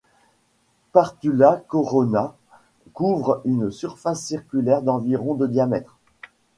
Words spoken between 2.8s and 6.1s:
couvre une surface circulaire d'environ de diamètre.